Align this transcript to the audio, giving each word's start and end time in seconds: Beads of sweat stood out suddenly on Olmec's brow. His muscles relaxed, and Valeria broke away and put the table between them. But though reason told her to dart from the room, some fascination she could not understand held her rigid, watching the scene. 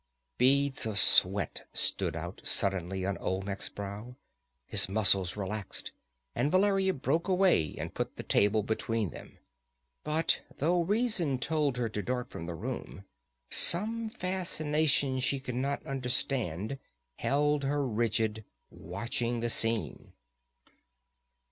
Beads 0.39 0.87
of 0.87 0.97
sweat 0.97 1.67
stood 1.73 2.15
out 2.15 2.41
suddenly 2.43 3.05
on 3.05 3.19
Olmec's 3.19 3.69
brow. 3.69 4.15
His 4.65 4.89
muscles 4.89 5.37
relaxed, 5.37 5.91
and 6.33 6.51
Valeria 6.51 6.91
broke 6.91 7.27
away 7.27 7.75
and 7.77 7.93
put 7.93 8.15
the 8.15 8.23
table 8.23 8.63
between 8.63 9.11
them. 9.11 9.37
But 10.03 10.41
though 10.57 10.81
reason 10.81 11.37
told 11.37 11.77
her 11.77 11.87
to 11.89 12.01
dart 12.01 12.31
from 12.31 12.47
the 12.47 12.55
room, 12.55 13.03
some 13.51 14.09
fascination 14.09 15.19
she 15.19 15.39
could 15.39 15.53
not 15.53 15.85
understand 15.85 16.79
held 17.17 17.63
her 17.65 17.85
rigid, 17.87 18.43
watching 18.71 19.39
the 19.39 19.51
scene. 19.51 20.13